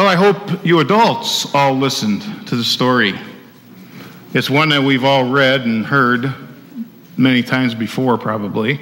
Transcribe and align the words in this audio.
Well, 0.00 0.08
I 0.08 0.16
hope 0.16 0.64
you 0.64 0.80
adults 0.80 1.54
all 1.54 1.74
listened 1.74 2.22
to 2.48 2.56
the 2.56 2.64
story. 2.64 3.20
It's 4.32 4.48
one 4.48 4.70
that 4.70 4.82
we've 4.82 5.04
all 5.04 5.28
read 5.28 5.66
and 5.66 5.84
heard 5.84 6.32
many 7.18 7.42
times 7.42 7.74
before, 7.74 8.16
probably. 8.16 8.80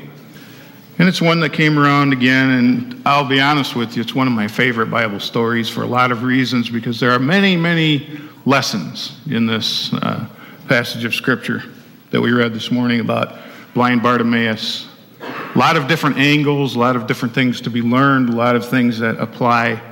And 1.00 1.08
it's 1.08 1.20
one 1.20 1.40
that 1.40 1.52
came 1.52 1.76
around 1.76 2.12
again, 2.12 2.50
and 2.50 3.02
I'll 3.04 3.26
be 3.26 3.40
honest 3.40 3.74
with 3.74 3.96
you, 3.96 4.02
it's 4.02 4.14
one 4.14 4.28
of 4.28 4.32
my 4.32 4.46
favorite 4.46 4.92
Bible 4.92 5.18
stories 5.18 5.68
for 5.68 5.82
a 5.82 5.88
lot 5.88 6.12
of 6.12 6.22
reasons 6.22 6.70
because 6.70 7.00
there 7.00 7.10
are 7.10 7.18
many, 7.18 7.56
many 7.56 8.20
lessons 8.46 9.18
in 9.28 9.44
this 9.44 9.92
uh, 9.94 10.24
passage 10.68 11.04
of 11.04 11.16
Scripture 11.16 11.64
that 12.12 12.20
we 12.20 12.30
read 12.30 12.54
this 12.54 12.70
morning 12.70 13.00
about 13.00 13.40
blind 13.74 14.04
Bartimaeus. 14.04 14.86
A 15.20 15.58
lot 15.58 15.76
of 15.76 15.88
different 15.88 16.16
angles, 16.16 16.76
a 16.76 16.78
lot 16.78 16.94
of 16.94 17.08
different 17.08 17.34
things 17.34 17.60
to 17.62 17.70
be 17.70 17.82
learned, 17.82 18.28
a 18.28 18.36
lot 18.36 18.54
of 18.54 18.68
things 18.68 19.00
that 19.00 19.16
apply 19.16 19.82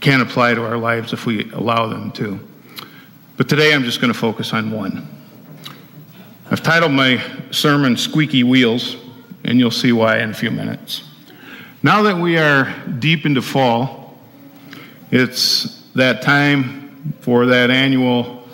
can 0.00 0.20
apply 0.20 0.54
to 0.54 0.64
our 0.64 0.76
lives 0.76 1.12
if 1.12 1.26
we 1.26 1.50
allow 1.52 1.86
them 1.88 2.10
to. 2.12 2.40
But 3.36 3.48
today 3.48 3.72
I'm 3.72 3.84
just 3.84 4.00
going 4.00 4.12
to 4.12 4.18
focus 4.18 4.52
on 4.52 4.70
one. 4.70 5.08
I've 6.50 6.62
titled 6.62 6.92
my 6.92 7.22
sermon 7.50 7.96
Squeaky 7.96 8.42
Wheels, 8.42 8.96
and 9.44 9.58
you'll 9.58 9.70
see 9.70 9.92
why 9.92 10.18
in 10.18 10.30
a 10.30 10.34
few 10.34 10.50
minutes. 10.50 11.04
Now 11.82 12.02
that 12.02 12.16
we 12.16 12.38
are 12.38 12.74
deep 12.98 13.26
into 13.26 13.42
fall, 13.42 14.18
it's 15.10 15.82
that 15.94 16.22
time 16.22 17.14
for 17.20 17.46
that 17.46 17.70
annual 17.70 18.48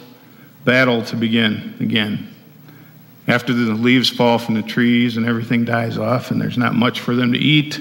battle 0.65 1.03
to 1.05 1.17
begin 1.17 1.75
again. 1.81 2.34
After 3.27 3.53
the 3.53 3.73
leaves 3.73 4.11
fall 4.11 4.39
from 4.39 4.55
the 4.55 4.62
trees 4.62 5.17
and 5.17 5.25
everything 5.25 5.65
dies 5.65 5.97
off, 5.97 6.31
and 6.31 6.41
there's 6.41 6.59
not 6.59 6.75
much 6.75 7.01
for 7.01 7.15
them 7.15 7.33
to 7.33 7.39
eat, 7.39 7.81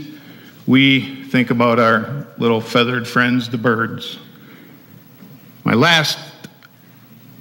we 0.66 1.23
think 1.34 1.50
about 1.50 1.80
our 1.80 2.28
little 2.38 2.62
feathered 2.62 3.08
friends, 3.08 3.50
the 3.50 3.58
birds. 3.58 4.20
My 5.64 5.74
last 5.74 6.20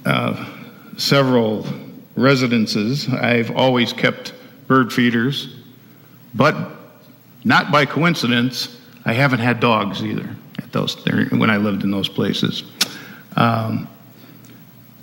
uh, 0.03 0.49
several 0.97 1.67
residences, 2.15 3.07
I've 3.07 3.51
always 3.51 3.93
kept 3.93 4.33
bird 4.65 4.91
feeders, 4.91 5.57
but 6.33 6.55
not 7.43 7.71
by 7.71 7.85
coincidence, 7.85 8.81
I 9.05 9.13
haven't 9.13 9.41
had 9.41 9.59
dogs 9.59 10.03
either 10.03 10.27
at 10.57 10.71
those 10.71 10.95
when 11.29 11.51
I 11.51 11.57
lived 11.57 11.83
in 11.83 11.91
those 11.91 12.09
places. 12.09 12.63
Um, 13.35 13.87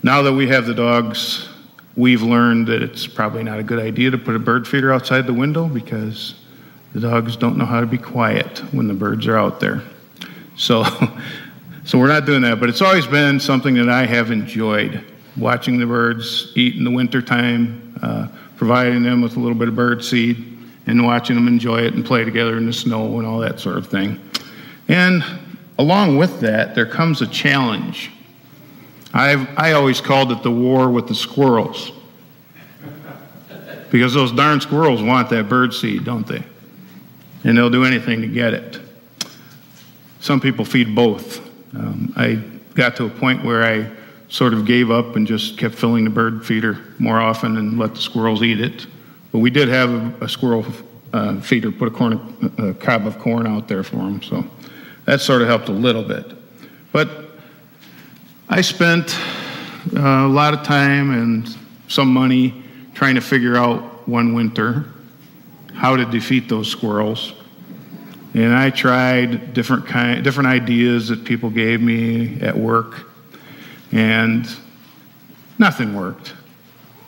now 0.02 0.22
that 0.22 0.32
we 0.32 0.48
have 0.48 0.66
the 0.66 0.74
dogs, 0.74 1.48
we've 1.94 2.22
learned 2.22 2.66
that 2.66 2.82
it's 2.82 3.06
probably 3.06 3.44
not 3.44 3.60
a 3.60 3.62
good 3.62 3.78
idea 3.78 4.10
to 4.10 4.18
put 4.18 4.34
a 4.34 4.40
bird 4.40 4.66
feeder 4.66 4.92
outside 4.92 5.28
the 5.28 5.32
window 5.32 5.68
because 5.68 6.34
the 6.92 7.00
dogs 7.00 7.36
don't 7.36 7.56
know 7.56 7.64
how 7.64 7.80
to 7.80 7.86
be 7.86 7.98
quiet 7.98 8.58
when 8.72 8.88
the 8.88 8.94
birds 8.94 9.26
are 9.26 9.36
out 9.36 9.60
there. 9.60 9.82
So, 10.56 10.84
so 11.84 11.98
we're 11.98 12.08
not 12.08 12.26
doing 12.26 12.42
that, 12.42 12.60
but 12.60 12.68
it's 12.68 12.82
always 12.82 13.06
been 13.06 13.38
something 13.40 13.74
that 13.74 13.88
I 13.88 14.06
have 14.06 14.30
enjoyed 14.30 15.04
watching 15.36 15.78
the 15.78 15.86
birds 15.86 16.52
eat 16.56 16.76
in 16.76 16.84
the 16.84 16.90
wintertime, 16.90 17.98
uh, 18.02 18.28
providing 18.56 19.02
them 19.02 19.22
with 19.22 19.36
a 19.36 19.40
little 19.40 19.56
bit 19.56 19.68
of 19.68 19.76
bird 19.76 20.04
seed, 20.04 20.58
and 20.86 21.04
watching 21.04 21.36
them 21.36 21.46
enjoy 21.46 21.78
it 21.78 21.94
and 21.94 22.04
play 22.04 22.24
together 22.24 22.56
in 22.56 22.66
the 22.66 22.72
snow 22.72 23.18
and 23.18 23.26
all 23.26 23.38
that 23.38 23.60
sort 23.60 23.76
of 23.76 23.86
thing. 23.86 24.20
And 24.88 25.24
along 25.78 26.16
with 26.16 26.40
that, 26.40 26.74
there 26.74 26.86
comes 26.86 27.22
a 27.22 27.26
challenge. 27.26 28.10
I've, 29.12 29.48
I 29.58 29.72
always 29.72 30.00
called 30.00 30.32
it 30.32 30.42
the 30.42 30.50
war 30.50 30.90
with 30.90 31.06
the 31.08 31.14
squirrels. 31.14 31.92
Because 33.90 34.14
those 34.14 34.30
darn 34.30 34.60
squirrels 34.60 35.02
want 35.02 35.30
that 35.30 35.48
bird 35.48 35.74
seed, 35.74 36.04
don't 36.04 36.26
they? 36.26 36.44
And 37.50 37.58
they'll 37.58 37.68
do 37.68 37.84
anything 37.84 38.20
to 38.20 38.28
get 38.28 38.54
it. 38.54 38.78
Some 40.20 40.40
people 40.40 40.64
feed 40.64 40.94
both. 40.94 41.40
Um, 41.74 42.12
I 42.16 42.36
got 42.74 42.94
to 42.96 43.06
a 43.06 43.10
point 43.10 43.44
where 43.44 43.64
I 43.64 43.90
sort 44.28 44.54
of 44.54 44.64
gave 44.64 44.92
up 44.92 45.16
and 45.16 45.26
just 45.26 45.58
kept 45.58 45.74
filling 45.74 46.04
the 46.04 46.10
bird 46.10 46.46
feeder 46.46 46.78
more 47.00 47.18
often 47.20 47.56
and 47.56 47.76
let 47.76 47.96
the 47.96 48.00
squirrels 48.00 48.44
eat 48.44 48.60
it. 48.60 48.86
But 49.32 49.40
we 49.40 49.50
did 49.50 49.66
have 49.66 50.22
a, 50.22 50.28
squirrel 50.28 50.64
uh, 51.12 51.40
feeder, 51.40 51.72
put 51.72 51.88
a, 51.88 51.90
corn, 51.90 52.54
a 52.56 52.72
cob 52.74 53.04
of 53.04 53.18
corn 53.18 53.48
out 53.48 53.66
there 53.66 53.82
for 53.82 53.96
them, 53.96 54.22
so 54.22 54.44
that 55.06 55.20
sort 55.20 55.42
of 55.42 55.48
helped 55.48 55.68
a 55.68 55.72
little 55.72 56.04
bit. 56.04 56.26
But 56.92 57.30
I 58.48 58.60
spent 58.60 59.18
uh, 59.96 59.98
a 59.98 60.28
lot 60.28 60.54
of 60.54 60.62
time 60.62 61.10
and 61.10 61.56
some 61.88 62.14
money 62.14 62.62
trying 62.94 63.16
to 63.16 63.20
figure 63.20 63.56
out 63.56 64.06
one 64.06 64.34
winter 64.34 64.84
how 65.74 65.96
to 65.96 66.04
defeat 66.04 66.48
those 66.48 66.70
squirrels. 66.70 67.32
And 68.34 68.54
I 68.54 68.70
tried 68.70 69.54
different 69.54 69.86
kind, 69.86 70.22
different 70.22 70.48
ideas 70.48 71.08
that 71.08 71.24
people 71.24 71.50
gave 71.50 71.80
me 71.80 72.40
at 72.40 72.56
work, 72.56 73.06
and 73.92 74.48
nothing 75.58 75.94
worked. 75.94 76.34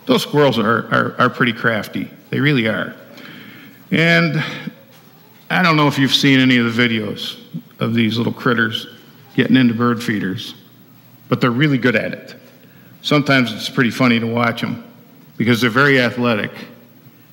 Those 0.07 0.23
squirrels 0.23 0.59
are, 0.59 0.87
are, 0.93 1.17
are 1.19 1.31
pretty 1.31 1.53
crafty. 1.53 2.11
They 2.31 2.41
really 2.41 2.67
are. 2.67 2.97
And 3.93 4.43
I 5.49 5.63
don't 5.63 5.77
know 5.77 5.87
if 5.87 5.99
you've 5.99 6.15
seen 6.15 6.41
any 6.41 6.57
of 6.57 6.75
the 6.75 6.89
videos 6.89 7.39
of 7.79 7.95
these 7.95 8.17
little 8.17 8.33
critters 8.33 8.87
getting 9.35 9.57
into 9.57 9.75
bird 9.75 10.03
feeders, 10.03 10.55
but 11.29 11.41
they're 11.41 11.51
really 11.51 11.79
good 11.79 11.95
at 11.95 12.13
it. 12.13 12.35
Sometimes 13.03 13.53
it's 13.53 13.69
pretty 13.69 13.91
funny 13.91 14.19
to 14.19 14.27
watch 14.27 14.61
them 14.61 14.85
because 15.37 15.61
they're 15.61 15.71
very 15.71 16.01
athletic 16.01 16.53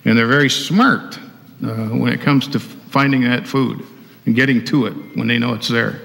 and 0.06 0.18
they're 0.18 0.28
very 0.28 0.50
smart 0.50 1.18
uh, 1.64 1.88
when 1.90 2.12
it 2.12 2.22
comes 2.22 2.48
to 2.50 2.60
finding 2.90 3.24
that 3.24 3.48
food 3.48 3.86
and 4.26 4.36
getting 4.36 4.64
to 4.66 4.88
it 4.88 4.94
when 5.16 5.28
they 5.28 5.40
know 5.40 5.54
it's 5.54 5.68
there. 5.68 6.02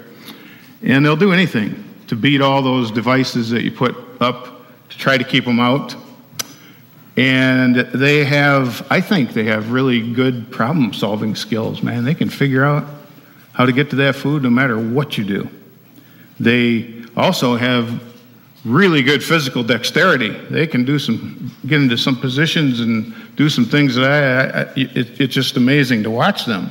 And 0.83 1.05
they'll 1.05 1.17
do 1.17 1.33
anything 1.33 1.83
to 2.09 2.17
beat 2.17 2.41
all 2.41 2.63
those 2.63 2.91
devices 2.91 3.51
that 3.51 3.63
you 3.63 3.73
put 3.73 3.97
up 4.21 4.67
to 4.91 4.99
try 4.99 5.17
to 5.17 5.25
keep 5.25 5.45
them 5.45 5.61
out. 5.61 5.97
And 7.17 7.77
they 7.77 8.25
have, 8.25 8.87
I 8.91 9.01
think 9.01 9.33
they 9.33 9.45
have 9.45 9.71
really 9.71 10.13
good 10.13 10.51
problem 10.51 10.93
solving 10.93 11.35
skills, 11.35 11.83
man. 11.83 12.05
They 12.05 12.15
can 12.15 12.29
figure 12.29 12.65
out 12.65 12.85
how 13.53 13.67
to 13.67 13.73
get 13.73 13.91
to 13.91 13.97
that 13.97 14.17
food 14.17 14.43
no 14.43 14.51
matter 14.51 14.79
what 14.79 15.17
you 15.17 15.25
do. 15.25 15.49
They 16.41 17.05
also 17.17 17.57
have 17.57 18.14
really 18.65 19.03
good 19.03 19.23
physical 19.23 19.63
dexterity. 19.63 20.31
They 20.31 20.67
can 20.67 20.85
do 20.85 20.99
some, 20.99 21.51
get 21.67 21.83
into 21.83 21.99
some 21.99 22.17
positions 22.17 22.81
and 22.81 23.15
do 23.37 23.49
some 23.49 23.65
things 23.65 23.95
that 23.95 24.05
I, 24.05 24.61
I 24.61 24.63
it, 24.75 25.21
it's 25.21 25.35
just 25.35 25.57
amazing 25.57 26.03
to 26.05 26.11
watch 26.11 26.47
them. 26.47 26.71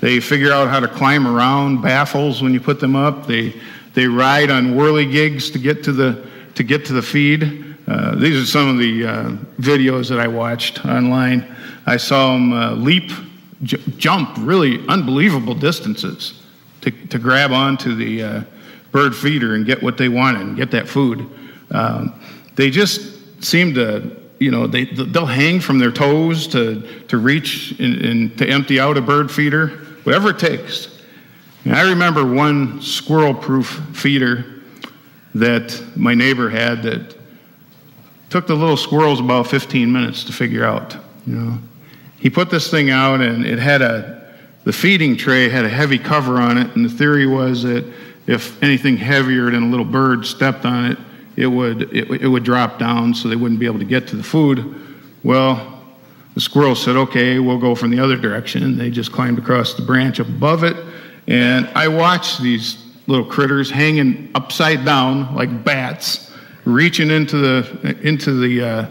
They 0.00 0.18
figure 0.18 0.52
out 0.52 0.68
how 0.68 0.80
to 0.80 0.88
climb 0.88 1.28
around 1.28 1.80
baffles 1.80 2.42
when 2.42 2.52
you 2.52 2.60
put 2.60 2.80
them 2.80 2.96
up. 2.96 3.26
They, 3.26 3.54
they 3.94 4.06
ride 4.06 4.50
on 4.50 4.74
whirligigs 4.74 5.52
to 5.52 5.58
get 5.60 5.84
to 5.84 5.92
the, 5.92 6.26
to 6.56 6.64
get 6.64 6.84
to 6.86 6.92
the 6.92 7.02
feed. 7.02 7.76
Uh, 7.86 8.16
these 8.16 8.42
are 8.42 8.46
some 8.46 8.68
of 8.68 8.78
the 8.78 9.06
uh, 9.06 9.30
videos 9.60 10.08
that 10.08 10.18
I 10.18 10.26
watched 10.26 10.84
online. 10.84 11.54
I 11.86 11.98
saw 11.98 12.32
them 12.32 12.52
uh, 12.52 12.72
leap, 12.72 13.12
j- 13.62 13.82
jump 13.96 14.36
really 14.40 14.84
unbelievable 14.88 15.54
distances 15.54 16.42
to, 16.80 16.90
to 16.90 17.18
grab 17.18 17.52
onto 17.52 17.94
the, 17.94 18.22
uh, 18.22 18.42
bird 18.92 19.16
feeder 19.16 19.54
and 19.54 19.66
get 19.66 19.82
what 19.82 19.96
they 19.96 20.08
wanted 20.08 20.42
and 20.42 20.56
get 20.56 20.70
that 20.70 20.86
food. 20.88 21.28
Um, 21.70 22.20
they 22.54 22.70
just 22.70 23.42
seem 23.42 23.74
to, 23.74 24.16
you 24.38 24.50
know, 24.50 24.66
they, 24.66 24.84
they'll 24.84 25.26
hang 25.26 25.60
from 25.60 25.78
their 25.78 25.90
toes 25.90 26.46
to, 26.48 26.82
to 27.08 27.18
reach 27.18 27.74
and, 27.80 28.04
and 28.04 28.38
to 28.38 28.46
empty 28.46 28.78
out 28.78 28.96
a 28.98 29.00
bird 29.00 29.30
feeder, 29.30 29.68
whatever 30.04 30.30
it 30.30 30.38
takes. 30.38 31.00
And 31.64 31.74
I 31.74 31.88
remember 31.90 32.24
one 32.24 32.82
squirrel 32.82 33.34
proof 33.34 33.80
feeder 33.94 34.44
that 35.34 35.82
my 35.96 36.14
neighbor 36.14 36.50
had 36.50 36.82
that 36.82 37.16
took 38.28 38.46
the 38.46 38.54
little 38.54 38.76
squirrels 38.76 39.20
about 39.20 39.46
15 39.46 39.90
minutes 39.90 40.24
to 40.24 40.32
figure 40.32 40.64
out. 40.64 40.96
You 41.26 41.36
know, 41.36 41.58
he 42.18 42.28
put 42.28 42.50
this 42.50 42.70
thing 42.70 42.90
out 42.90 43.20
and 43.20 43.44
it 43.46 43.58
had 43.58 43.80
a 43.80 44.22
the 44.64 44.72
feeding 44.72 45.16
tray 45.16 45.48
had 45.48 45.64
a 45.64 45.68
heavy 45.68 45.98
cover 45.98 46.40
on 46.40 46.56
it, 46.56 46.76
and 46.76 46.84
the 46.84 46.88
theory 46.88 47.26
was 47.26 47.64
that 47.64 47.84
if 48.26 48.62
anything 48.62 48.96
heavier 48.96 49.50
than 49.50 49.62
a 49.64 49.66
little 49.66 49.84
bird 49.84 50.24
stepped 50.26 50.64
on 50.64 50.92
it, 50.92 50.98
it 51.36 51.46
would, 51.46 51.82
it, 51.94 52.22
it 52.22 52.28
would 52.28 52.44
drop 52.44 52.78
down 52.78 53.14
so 53.14 53.28
they 53.28 53.36
wouldn't 53.36 53.58
be 53.58 53.66
able 53.66 53.78
to 53.78 53.84
get 53.84 54.06
to 54.08 54.16
the 54.16 54.22
food. 54.22 54.74
Well, 55.24 55.80
the 56.34 56.40
squirrel 56.40 56.74
said, 56.74 56.96
okay, 56.96 57.38
we'll 57.38 57.58
go 57.58 57.74
from 57.74 57.90
the 57.90 58.00
other 58.00 58.16
direction. 58.16 58.62
And 58.62 58.78
they 58.78 58.90
just 58.90 59.12
climbed 59.12 59.38
across 59.38 59.74
the 59.74 59.82
branch 59.82 60.18
above 60.18 60.64
it. 60.64 60.76
And 61.26 61.68
I 61.74 61.88
watched 61.88 62.42
these 62.42 62.84
little 63.06 63.24
critters 63.24 63.70
hanging 63.70 64.30
upside 64.34 64.84
down 64.84 65.34
like 65.34 65.64
bats, 65.64 66.32
reaching 66.64 67.10
into 67.10 67.38
the, 67.38 67.98
into 68.02 68.40
the 68.40 68.62
uh, 68.62 68.86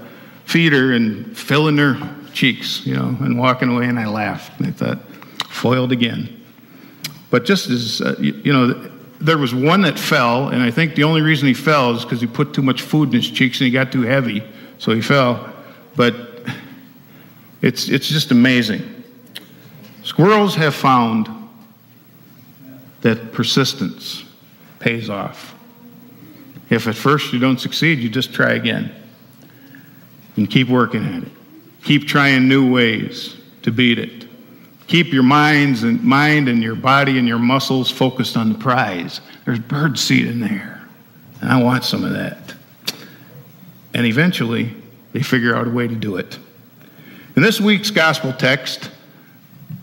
feeder 0.46 0.94
and 0.94 1.38
filling 1.38 1.76
their 1.76 1.98
cheeks, 2.34 2.86
you 2.86 2.96
know, 2.96 3.16
and 3.22 3.38
walking 3.38 3.70
away. 3.70 3.86
And 3.86 4.00
I 4.00 4.08
laughed. 4.08 4.60
And 4.60 4.68
I 4.68 4.72
thought, 4.72 5.00
foiled 5.48 5.92
again. 5.92 6.42
But 7.30 7.46
just 7.46 7.70
as, 7.70 8.02
uh, 8.02 8.16
you, 8.20 8.34
you 8.44 8.54
know, 8.54 8.91
there 9.22 9.38
was 9.38 9.54
one 9.54 9.82
that 9.82 10.00
fell, 10.00 10.50
and 10.50 10.62
I 10.62 10.72
think 10.72 10.96
the 10.96 11.04
only 11.04 11.22
reason 11.22 11.48
he 11.48 11.54
fell 11.54 11.96
is 11.96 12.04
because 12.04 12.22
he 12.22 12.28
put 12.28 12.54
too 12.54 12.62
much 12.62 12.82
food 12.82 13.10
in 13.10 13.16
his 13.16 13.30
cheeks 13.30 13.60
and 13.60 13.66
he 13.66 13.72
got 13.72 13.92
too 13.92 14.02
heavy, 14.02 14.44
so 14.80 14.94
he 14.94 15.02
fell. 15.02 15.54
But 15.96 16.16
it's, 17.62 17.88
it's 17.88 18.08
just 18.08 18.32
amazing. 18.32 19.04
Squirrels 20.04 20.56
have 20.56 20.74
found 20.74 21.30
that 23.02 23.32
persistence 23.32 24.24
pays 24.80 25.10
off. 25.10 25.56
If 26.70 26.88
at 26.88 26.96
first 26.96 27.34
you 27.34 27.40
don't 27.40 27.60
succeed, 27.60 28.00
you 28.00 28.10
just 28.10 28.34
try 28.34 28.54
again 28.54 28.94
and 30.38 30.50
keep 30.50 30.70
working 30.70 31.06
at 31.06 31.24
it. 31.24 31.32
Keep 31.84 32.08
trying 32.08 32.48
new 32.48 32.72
ways 32.72 33.36
to 33.64 33.72
beat 33.72 34.00
it. 34.00 34.28
Keep 34.92 35.14
your 35.14 35.24
minds 35.24 35.84
and 35.84 36.04
mind 36.04 36.50
and 36.50 36.62
your 36.62 36.76
body 36.76 37.18
and 37.18 37.26
your 37.26 37.40
muscles 37.40 37.90
focused 37.90 38.36
on 38.36 38.52
the 38.52 38.60
prize. 38.60 39.22
There's 39.46 39.58
bird 39.58 39.98
seed 39.98 40.28
in 40.28 40.42
there. 40.42 40.82
And 41.40 41.50
I 41.50 41.64
want 41.64 41.86
some 41.86 42.04
of 42.04 42.12
that. 42.12 42.54
And 43.94 44.06
eventually, 44.06 44.76
they 45.14 45.22
figure 45.22 45.56
out 45.56 45.66
a 45.66 45.70
way 45.70 45.88
to 45.88 45.96
do 45.96 46.18
it. 46.18 46.38
In 47.38 47.42
this 47.42 47.62
week's 47.62 47.90
gospel 47.90 48.34
text, 48.34 48.92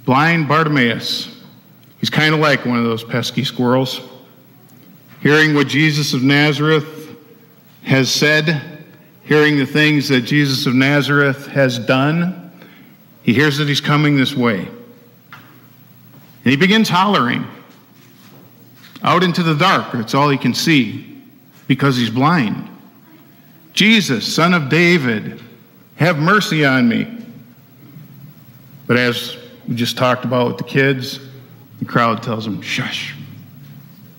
blind 0.04 0.46
Bartimaeus, 0.46 1.42
he's 2.00 2.10
kind 2.10 2.34
of 2.34 2.40
like 2.40 2.66
one 2.66 2.76
of 2.76 2.84
those 2.84 3.02
pesky 3.02 3.44
squirrels. 3.44 4.02
Hearing 5.22 5.54
what 5.54 5.68
Jesus 5.68 6.12
of 6.12 6.22
Nazareth 6.22 7.16
has 7.84 8.12
said, 8.12 8.84
hearing 9.24 9.56
the 9.56 9.64
things 9.64 10.10
that 10.10 10.20
Jesus 10.20 10.66
of 10.66 10.74
Nazareth 10.74 11.46
has 11.46 11.78
done, 11.78 12.52
he 13.22 13.32
hears 13.32 13.56
that 13.56 13.68
he's 13.68 13.80
coming 13.80 14.14
this 14.14 14.34
way. 14.34 14.68
And 16.48 16.52
he 16.54 16.56
begins 16.56 16.88
hollering 16.88 17.46
out 19.02 19.22
into 19.22 19.42
the 19.42 19.52
dark. 19.52 19.92
That's 19.92 20.14
all 20.14 20.30
he 20.30 20.38
can 20.38 20.54
see 20.54 21.22
because 21.66 21.98
he's 21.98 22.08
blind. 22.08 22.70
Jesus, 23.74 24.34
son 24.34 24.54
of 24.54 24.70
David, 24.70 25.42
have 25.96 26.18
mercy 26.18 26.64
on 26.64 26.88
me. 26.88 27.06
But 28.86 28.96
as 28.96 29.36
we 29.68 29.74
just 29.74 29.98
talked 29.98 30.24
about 30.24 30.46
with 30.46 30.56
the 30.56 30.64
kids, 30.64 31.20
the 31.80 31.84
crowd 31.84 32.22
tells 32.22 32.46
him, 32.46 32.62
shush, 32.62 33.14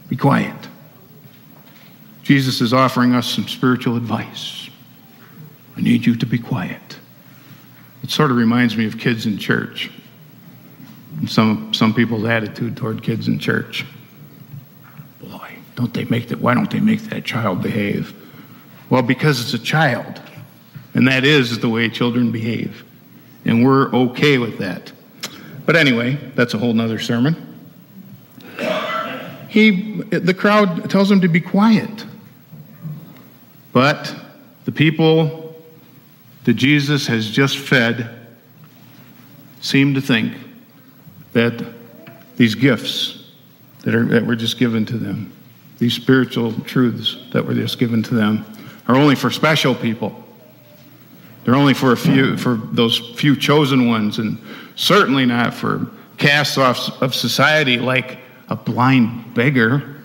be 0.07 0.15
quiet. 0.15 0.67
Jesus 2.21 2.61
is 2.61 2.73
offering 2.73 3.15
us 3.15 3.27
some 3.27 3.47
spiritual 3.47 3.97
advice. 3.97 4.69
I 5.75 5.81
need 5.81 6.05
you 6.05 6.15
to 6.15 6.27
be 6.27 6.37
quiet. 6.37 6.99
It 8.03 8.11
sort 8.11 8.29
of 8.29 8.37
reminds 8.37 8.77
me 8.77 8.85
of 8.85 8.99
kids 8.99 9.25
in 9.25 9.39
church 9.39 9.89
some, 11.27 11.73
some 11.73 11.93
people's 11.93 12.25
attitude 12.25 12.77
toward 12.77 13.03
kids 13.03 13.27
in 13.27 13.39
church. 13.39 13.85
Boy, 15.21 15.55
don't 15.75 15.93
they 15.93 16.05
make 16.05 16.29
that, 16.29 16.39
why 16.39 16.53
don't 16.53 16.71
they 16.71 16.79
make 16.79 17.01
that 17.03 17.25
child 17.25 17.61
behave? 17.61 18.13
Well, 18.89 19.01
because 19.01 19.41
it's 19.41 19.53
a 19.53 19.63
child. 19.63 20.21
And 20.93 21.07
that 21.07 21.23
is 21.23 21.59
the 21.59 21.69
way 21.69 21.89
children 21.89 22.31
behave. 22.31 22.83
And 23.45 23.63
we're 23.63 23.93
okay 23.93 24.37
with 24.37 24.57
that. 24.57 24.91
But 25.65 25.75
anyway, 25.75 26.15
that's 26.35 26.53
a 26.53 26.57
whole 26.57 26.73
nother 26.73 26.99
sermon. 26.99 27.45
He, 29.47 30.01
the 30.01 30.33
crowd 30.33 30.89
tells 30.89 31.11
him 31.11 31.21
to 31.21 31.27
be 31.27 31.41
quiet. 31.41 32.05
But 33.71 34.15
the 34.65 34.71
people 34.71 35.55
that 36.43 36.53
Jesus 36.53 37.07
has 37.07 37.29
just 37.29 37.57
fed 37.57 38.27
seem 39.61 39.93
to 39.93 40.01
think 40.01 40.33
that 41.33 41.65
these 42.37 42.55
gifts 42.55 43.31
that, 43.81 43.95
are, 43.95 44.05
that 44.05 44.25
were 44.25 44.35
just 44.35 44.57
given 44.57 44.85
to 44.85 44.97
them, 44.97 45.31
these 45.77 45.93
spiritual 45.93 46.53
truths 46.61 47.17
that 47.31 47.45
were 47.45 47.53
just 47.53 47.79
given 47.79 48.03
to 48.03 48.15
them, 48.15 48.45
are 48.87 48.95
only 48.95 49.15
for 49.15 49.29
special 49.29 49.75
people. 49.75 50.23
They're 51.43 51.55
only 51.55 51.73
for 51.73 51.91
a 51.91 51.97
few, 51.97 52.37
for 52.37 52.55
those 52.55 52.97
few 53.15 53.35
chosen 53.35 53.87
ones, 53.87 54.19
and 54.19 54.39
certainly 54.75 55.25
not 55.25 55.53
for 55.53 55.89
casts 56.17 56.57
off 56.57 57.01
of 57.01 57.15
society 57.15 57.77
like 57.77 58.19
a 58.49 58.55
blind 58.55 59.33
beggar 59.33 59.95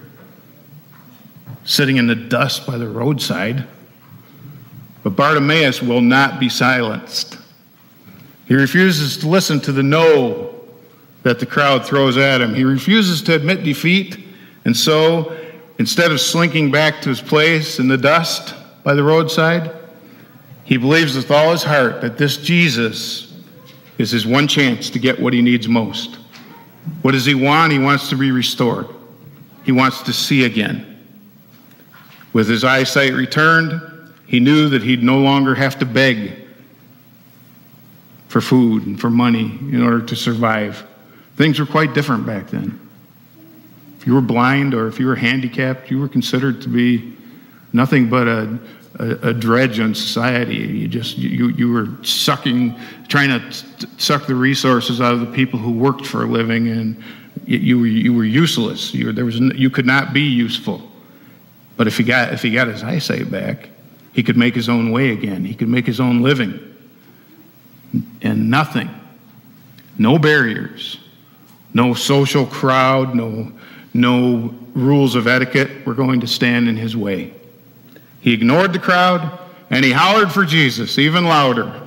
sitting 1.64 1.96
in 1.96 2.06
the 2.06 2.14
dust 2.14 2.66
by 2.66 2.76
the 2.76 2.88
roadside. 2.88 3.66
But 5.02 5.16
Bartimaeus 5.16 5.82
will 5.82 6.00
not 6.00 6.38
be 6.38 6.48
silenced. 6.48 7.38
He 8.46 8.54
refuses 8.54 9.16
to 9.18 9.28
listen 9.28 9.60
to 9.60 9.72
the 9.72 9.82
no 9.82 10.43
that 11.24 11.40
the 11.40 11.46
crowd 11.46 11.84
throws 11.84 12.16
at 12.16 12.40
him. 12.40 12.54
He 12.54 12.64
refuses 12.64 13.20
to 13.22 13.34
admit 13.34 13.64
defeat, 13.64 14.18
and 14.64 14.76
so 14.76 15.36
instead 15.78 16.12
of 16.12 16.20
slinking 16.20 16.70
back 16.70 17.02
to 17.02 17.08
his 17.08 17.20
place 17.20 17.80
in 17.80 17.88
the 17.88 17.98
dust 17.98 18.54
by 18.84 18.94
the 18.94 19.02
roadside, 19.02 19.74
he 20.64 20.76
believes 20.76 21.16
with 21.16 21.30
all 21.30 21.50
his 21.50 21.64
heart 21.64 22.00
that 22.02 22.16
this 22.16 22.36
Jesus 22.36 23.42
is 23.98 24.10
his 24.10 24.26
one 24.26 24.46
chance 24.46 24.90
to 24.90 24.98
get 24.98 25.18
what 25.18 25.32
he 25.32 25.42
needs 25.42 25.66
most. 25.66 26.18
What 27.02 27.12
does 27.12 27.24
he 27.24 27.34
want? 27.34 27.72
He 27.72 27.78
wants 27.78 28.08
to 28.10 28.16
be 28.16 28.30
restored. 28.30 28.86
He 29.64 29.72
wants 29.72 30.02
to 30.02 30.12
see 30.12 30.44
again. 30.44 30.90
With 32.32 32.48
his 32.48 32.64
eyesight 32.64 33.14
returned, 33.14 33.80
he 34.26 34.40
knew 34.40 34.68
that 34.70 34.82
he'd 34.82 35.02
no 35.02 35.18
longer 35.18 35.54
have 35.54 35.78
to 35.78 35.86
beg 35.86 36.32
for 38.28 38.40
food 38.40 38.86
and 38.86 39.00
for 39.00 39.10
money 39.10 39.58
in 39.70 39.82
order 39.82 40.04
to 40.04 40.16
survive. 40.16 40.84
Things 41.36 41.58
were 41.58 41.66
quite 41.66 41.94
different 41.94 42.26
back 42.26 42.48
then. 42.48 42.78
If 43.98 44.06
you 44.06 44.14
were 44.14 44.20
blind 44.20 44.74
or 44.74 44.86
if 44.86 45.00
you 45.00 45.06
were 45.06 45.16
handicapped, 45.16 45.90
you 45.90 45.98
were 45.98 46.08
considered 46.08 46.62
to 46.62 46.68
be 46.68 47.14
nothing 47.72 48.08
but 48.08 48.28
a, 48.28 48.58
a, 48.98 49.30
a 49.30 49.34
dredge 49.34 49.80
on 49.80 49.94
society. 49.94 50.56
You 50.56 50.88
just 50.88 51.18
you, 51.18 51.48
you 51.48 51.72
were 51.72 51.88
sucking, 52.04 52.78
trying 53.08 53.30
to 53.30 53.52
suck 53.98 54.26
the 54.26 54.34
resources 54.34 55.00
out 55.00 55.14
of 55.14 55.20
the 55.20 55.32
people 55.32 55.58
who 55.58 55.72
worked 55.72 56.06
for 56.06 56.22
a 56.22 56.26
living, 56.26 56.68
and 56.68 57.02
you 57.46 57.80
were 57.80 57.86
you 57.86 58.14
were 58.14 58.24
useless. 58.24 58.94
You, 58.94 59.06
were, 59.06 59.12
there 59.12 59.24
was 59.24 59.40
you 59.40 59.70
could 59.70 59.86
not 59.86 60.12
be 60.12 60.22
useful. 60.22 60.90
But 61.76 61.88
if 61.88 61.96
he 61.96 62.04
got 62.04 62.32
if 62.32 62.42
he 62.42 62.52
got 62.52 62.68
his 62.68 62.84
eyesight 62.84 63.28
back, 63.30 63.70
he 64.12 64.22
could 64.22 64.36
make 64.36 64.54
his 64.54 64.68
own 64.68 64.92
way 64.92 65.10
again. 65.10 65.44
He 65.44 65.54
could 65.54 65.68
make 65.68 65.86
his 65.86 65.98
own 65.98 66.22
living, 66.22 66.60
and 68.22 68.50
nothing, 68.50 68.88
no 69.98 70.18
barriers 70.18 70.98
no 71.74 71.92
social 71.92 72.46
crowd, 72.46 73.14
no, 73.16 73.52
no 73.92 74.54
rules 74.74 75.16
of 75.16 75.26
etiquette 75.26 75.84
were 75.84 75.94
going 75.94 76.20
to 76.20 76.26
stand 76.26 76.68
in 76.68 76.76
his 76.76 76.96
way. 76.96 77.34
He 78.20 78.32
ignored 78.32 78.72
the 78.72 78.78
crowd 78.78 79.38
and 79.70 79.84
he 79.84 79.92
hollered 79.92 80.32
for 80.32 80.44
Jesus 80.44 80.98
even 80.98 81.24
louder. 81.24 81.80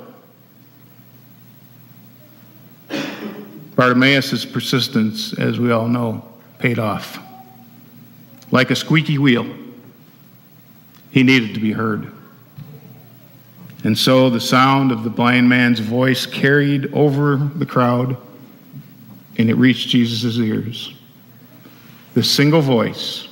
Bartimaeus' 3.76 4.44
persistence, 4.44 5.34
as 5.34 5.60
we 5.60 5.72
all 5.72 5.88
know, 5.88 6.28
paid 6.60 6.80
off. 6.80 7.20
Like 8.52 8.72
a 8.72 8.76
squeaky 8.76 9.18
wheel, 9.18 9.46
he 11.12 11.24
needed 11.24 11.54
to 11.54 11.60
be 11.60 11.72
heard. 11.72 12.12
And 13.84 13.98
so 13.98 14.30
the 14.30 14.42
sound 14.42 14.92
of 14.92 15.04
the 15.04 15.10
blind 15.10 15.48
man's 15.48 15.80
voice 15.80 16.26
carried 16.26 16.92
over 16.94 17.38
the 17.38 17.66
crowd 17.66 18.18
and 19.38 19.50
it 19.50 19.56
reached 19.56 19.90
Jesus' 19.90 20.38
ears. 20.38 20.94
The 22.14 22.24
single 22.24 22.62
voice, 22.62 23.28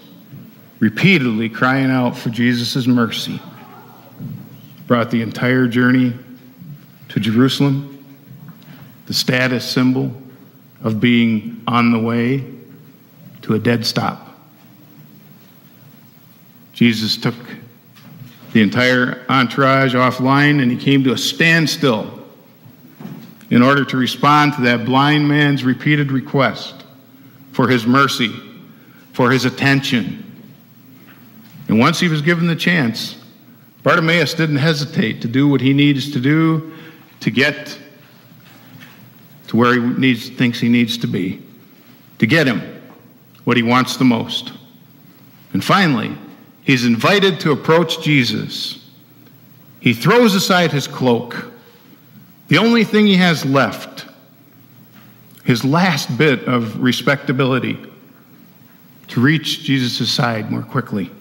repeatedly 0.79 1.50
crying 1.50 1.89
out 1.89 2.17
for 2.17 2.29
Jesus' 2.29 2.85
mercy, 2.85 3.41
brought 4.88 5.09
the 5.09 5.21
entire 5.21 5.67
journey 5.67 6.13
to 7.09 7.19
Jerusalem, 7.19 8.05
the 9.07 9.13
status 9.13 9.69
symbol 9.69 10.12
of 10.81 11.00
being 11.00 11.63
on 11.67 11.91
the 11.91 12.00
way 12.00 12.43
to 13.41 13.55
a 13.55 13.59
dead 13.59 13.85
stop. 13.85 14.38
Jesus 16.74 17.17
took 17.17 17.35
the 18.53 18.62
entire 18.62 19.25
entourage 19.29 19.95
offline 19.95 20.62
and 20.62 20.71
he 20.71 20.77
came 20.77 21.03
to 21.03 21.13
a 21.13 21.17
standstill 21.17 22.14
in 23.55 23.62
order 23.62 23.85
to 23.85 23.95
respond 23.95 24.53
to 24.53 24.62
that 24.63 24.83
blind 24.83 25.25
man's 25.25 25.63
repeated 25.63 26.12
request 26.12 26.83
for 27.53 27.69
his 27.69 27.88
mercy, 27.88 28.29
for 29.13 29.31
his 29.31 29.45
attention. 29.45 30.21
And 31.69 31.79
once 31.79 31.97
he 31.97 32.09
was 32.09 32.21
given 32.21 32.47
the 32.47 32.55
chance, 32.57 33.15
Bartimaeus 33.81 34.33
didn't 34.33 34.57
hesitate 34.57 35.21
to 35.21 35.29
do 35.29 35.47
what 35.47 35.62
he 35.62 35.71
needs 35.71 36.12
to 36.12 36.19
do 36.19 36.74
to 37.21 37.31
get 37.31 37.79
to 39.47 39.55
where 39.55 39.74
he 39.74 39.79
needs, 39.79 40.27
thinks 40.27 40.59
he 40.59 40.67
needs 40.67 40.97
to 40.97 41.07
be, 41.07 41.41
to 42.19 42.27
get 42.27 42.47
him 42.47 42.62
what 43.45 43.55
he 43.55 43.63
wants 43.63 43.95
the 43.95 44.03
most. 44.03 44.51
And 45.53 45.63
finally, 45.63 46.13
he's 46.63 46.83
invited 46.83 47.39
to 47.39 47.53
approach 47.53 48.03
Jesus. 48.03 48.85
He 49.79 49.93
throws 49.93 50.35
aside 50.35 50.74
his 50.74 50.89
cloak 50.89 51.53
the 52.47 52.57
only 52.57 52.83
thing 52.83 53.07
he 53.07 53.17
has 53.17 53.43
left, 53.45 54.05
his 55.43 55.63
last 55.63 56.15
bit 56.17 56.47
of 56.47 56.79
respectability, 56.79 57.77
to 59.07 59.21
reach 59.21 59.63
Jesus' 59.63 60.11
side 60.11 60.51
more 60.51 60.63
quickly. 60.63 61.11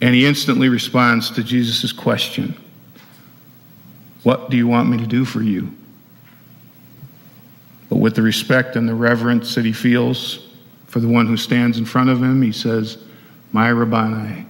And 0.00 0.14
he 0.14 0.26
instantly 0.26 0.68
responds 0.68 1.30
to 1.32 1.42
Jesus' 1.42 1.92
question 1.92 2.54
What 4.22 4.50
do 4.50 4.56
you 4.56 4.66
want 4.66 4.88
me 4.88 4.98
to 4.98 5.06
do 5.06 5.24
for 5.24 5.42
you? 5.42 5.72
But 7.88 7.96
with 7.96 8.14
the 8.14 8.22
respect 8.22 8.76
and 8.76 8.88
the 8.88 8.94
reverence 8.94 9.54
that 9.54 9.64
he 9.64 9.72
feels 9.72 10.48
for 10.86 11.00
the 11.00 11.08
one 11.08 11.26
who 11.26 11.36
stands 11.36 11.78
in 11.78 11.84
front 11.84 12.10
of 12.10 12.22
him, 12.22 12.42
he 12.42 12.52
says, 12.52 12.98
My 13.52 13.68
Rabboni, 13.68 14.46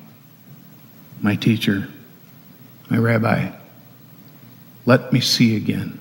my 1.21 1.37
teacher, 1.37 1.89
my 2.89 2.99
rabbi, 2.99 3.51
let 4.87 5.13
me 5.13 5.21
see 5.21 5.57
again. 5.57 6.01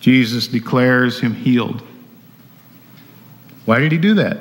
Jesus 0.00 0.48
declares 0.48 1.20
him 1.20 1.34
healed. 1.34 1.82
Why 3.64 3.78
did 3.78 3.92
he 3.92 3.98
do 3.98 4.14
that? 4.14 4.38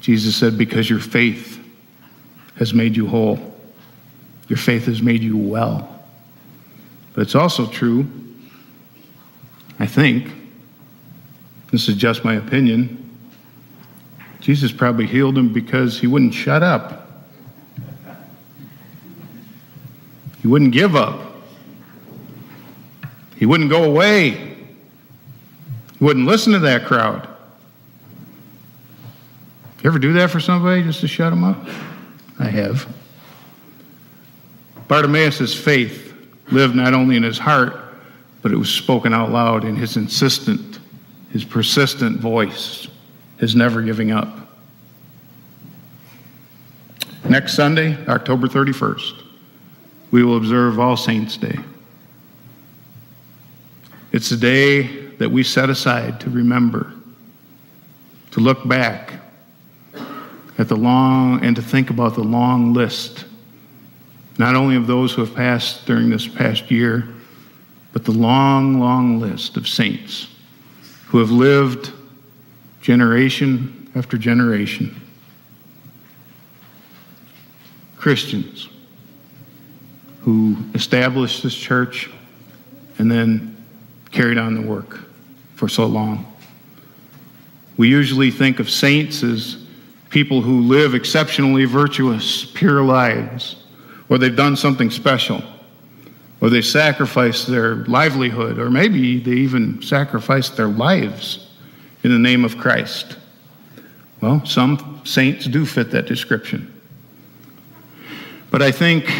Jesus 0.00 0.36
said, 0.36 0.58
Because 0.58 0.90
your 0.90 0.98
faith 0.98 1.58
has 2.56 2.74
made 2.74 2.96
you 2.96 3.06
whole. 3.06 3.54
Your 4.48 4.58
faith 4.58 4.86
has 4.86 5.00
made 5.00 5.22
you 5.22 5.36
well. 5.36 5.88
But 7.14 7.22
it's 7.22 7.34
also 7.34 7.66
true, 7.66 8.06
I 9.78 9.86
think, 9.86 10.30
this 11.70 11.88
is 11.88 11.96
just 11.96 12.24
my 12.24 12.34
opinion, 12.34 12.98
Jesus 14.40 14.72
probably 14.72 15.06
healed 15.06 15.38
him 15.38 15.52
because 15.52 15.98
he 16.00 16.06
wouldn't 16.06 16.34
shut 16.34 16.62
up. 16.62 17.01
He 20.42 20.48
wouldn't 20.48 20.72
give 20.72 20.96
up. 20.96 21.20
He 23.36 23.46
wouldn't 23.46 23.70
go 23.70 23.84
away. 23.84 24.30
He 24.30 26.04
wouldn't 26.04 26.26
listen 26.26 26.52
to 26.52 26.58
that 26.60 26.84
crowd. 26.84 27.28
You 29.82 29.90
ever 29.90 29.98
do 29.98 30.12
that 30.14 30.30
for 30.30 30.40
somebody 30.40 30.82
just 30.82 31.00
to 31.00 31.08
shut 31.08 31.30
them 31.30 31.44
up? 31.44 31.64
I 32.38 32.46
have. 32.46 32.92
Bartimaeus' 34.88 35.54
faith 35.54 36.12
lived 36.50 36.74
not 36.74 36.92
only 36.92 37.16
in 37.16 37.22
his 37.22 37.38
heart, 37.38 37.76
but 38.42 38.52
it 38.52 38.56
was 38.56 38.68
spoken 38.68 39.14
out 39.14 39.30
loud 39.30 39.64
in 39.64 39.76
his 39.76 39.96
insistent, 39.96 40.80
his 41.30 41.44
persistent 41.44 42.18
voice, 42.18 42.88
his 43.38 43.54
never 43.54 43.80
giving 43.80 44.10
up. 44.10 44.28
Next 47.28 47.54
Sunday, 47.54 47.96
October 48.06 48.48
31st, 48.48 49.21
we 50.12 50.22
will 50.22 50.36
observe 50.36 50.78
All 50.78 50.96
Saints' 50.96 51.36
Day. 51.36 51.58
It's 54.12 54.30
a 54.30 54.36
day 54.36 55.06
that 55.16 55.30
we 55.30 55.42
set 55.42 55.70
aside 55.70 56.20
to 56.20 56.30
remember, 56.30 56.92
to 58.32 58.40
look 58.40 58.68
back 58.68 59.14
at 60.58 60.68
the 60.68 60.76
long 60.76 61.42
and 61.42 61.56
to 61.56 61.62
think 61.62 61.88
about 61.88 62.14
the 62.14 62.22
long 62.22 62.74
list, 62.74 63.24
not 64.38 64.54
only 64.54 64.76
of 64.76 64.86
those 64.86 65.14
who 65.14 65.24
have 65.24 65.34
passed 65.34 65.86
during 65.86 66.10
this 66.10 66.28
past 66.28 66.70
year, 66.70 67.08
but 67.94 68.04
the 68.04 68.12
long, 68.12 68.78
long 68.78 69.18
list 69.18 69.56
of 69.56 69.66
saints 69.66 70.28
who 71.06 71.18
have 71.18 71.30
lived 71.30 71.90
generation 72.82 73.90
after 73.94 74.18
generation. 74.18 75.00
Christians 77.96 78.68
who 80.22 80.56
established 80.74 81.42
this 81.42 81.54
church 81.54 82.10
and 82.98 83.10
then 83.10 83.56
carried 84.10 84.38
on 84.38 84.54
the 84.54 84.62
work 84.62 85.00
for 85.56 85.68
so 85.68 85.86
long. 85.86 86.26
We 87.76 87.88
usually 87.88 88.30
think 88.30 88.60
of 88.60 88.70
saints 88.70 89.22
as 89.22 89.64
people 90.10 90.42
who 90.42 90.60
live 90.60 90.94
exceptionally 90.94 91.64
virtuous, 91.64 92.44
pure 92.44 92.82
lives, 92.82 93.56
or 94.08 94.18
they've 94.18 94.36
done 94.36 94.56
something 94.56 94.90
special, 94.90 95.42
or 96.40 96.50
they 96.50 96.60
sacrificed 96.60 97.46
their 97.46 97.76
livelihood, 97.76 98.58
or 98.58 98.70
maybe 98.70 99.18
they 99.18 99.32
even 99.32 99.80
sacrificed 99.80 100.56
their 100.56 100.68
lives 100.68 101.48
in 102.04 102.10
the 102.10 102.18
name 102.18 102.44
of 102.44 102.58
Christ. 102.58 103.16
Well, 104.20 104.44
some 104.44 105.00
saints 105.04 105.46
do 105.46 105.64
fit 105.64 105.90
that 105.92 106.06
description. 106.06 106.72
But 108.50 108.60
I 108.60 108.70
think 108.70 109.10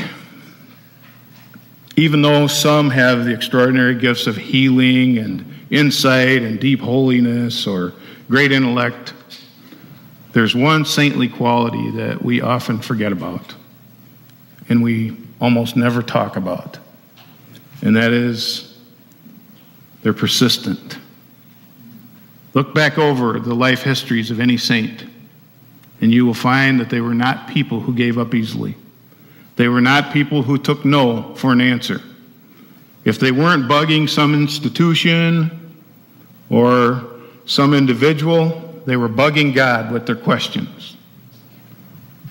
even 1.96 2.22
though 2.22 2.46
some 2.46 2.90
have 2.90 3.24
the 3.24 3.32
extraordinary 3.32 3.94
gifts 3.94 4.26
of 4.26 4.36
healing 4.36 5.18
and 5.18 5.44
insight 5.70 6.42
and 6.42 6.58
deep 6.58 6.80
holiness 6.80 7.66
or 7.66 7.92
great 8.28 8.52
intellect, 8.52 9.14
there's 10.32 10.54
one 10.54 10.84
saintly 10.84 11.28
quality 11.28 11.90
that 11.90 12.22
we 12.22 12.40
often 12.40 12.80
forget 12.80 13.12
about 13.12 13.54
and 14.68 14.82
we 14.82 15.16
almost 15.40 15.76
never 15.76 16.02
talk 16.02 16.36
about, 16.36 16.78
and 17.82 17.96
that 17.96 18.12
is 18.12 18.78
they're 20.02 20.14
persistent. 20.14 20.98
Look 22.54 22.74
back 22.74 22.96
over 22.96 23.38
the 23.38 23.54
life 23.54 23.82
histories 23.82 24.30
of 24.30 24.40
any 24.40 24.56
saint, 24.56 25.04
and 26.00 26.12
you 26.12 26.24
will 26.24 26.34
find 26.34 26.80
that 26.80 26.90
they 26.90 27.00
were 27.00 27.14
not 27.14 27.48
people 27.48 27.80
who 27.80 27.94
gave 27.94 28.18
up 28.18 28.34
easily. 28.34 28.76
They 29.56 29.68
were 29.68 29.80
not 29.80 30.12
people 30.12 30.42
who 30.42 30.58
took 30.58 30.84
no 30.84 31.34
for 31.34 31.52
an 31.52 31.60
answer. 31.60 32.00
If 33.04 33.18
they 33.18 33.32
weren't 33.32 33.64
bugging 33.64 34.08
some 34.08 34.34
institution 34.34 35.82
or 36.48 37.04
some 37.44 37.74
individual, 37.74 38.82
they 38.86 38.96
were 38.96 39.08
bugging 39.08 39.54
God 39.54 39.92
with 39.92 40.06
their 40.06 40.16
questions, 40.16 40.96